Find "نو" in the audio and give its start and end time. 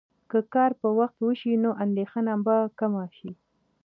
1.63-1.69